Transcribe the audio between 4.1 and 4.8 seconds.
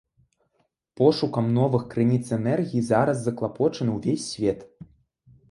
свет.